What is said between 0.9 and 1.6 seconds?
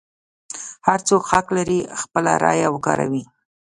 څوک حق